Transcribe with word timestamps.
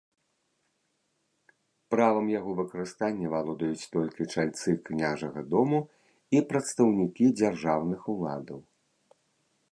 Правам 1.95 2.27
яго 2.39 2.51
выкарыстання 2.61 3.27
валодаюць 3.35 3.89
толькі 3.95 4.25
чальцы 4.35 4.69
княжага 4.87 5.43
дому 5.51 5.79
і 6.37 6.41
прадстаўнікі 6.53 7.25
дзяржаўных 7.43 8.01
уладаў. 8.15 8.59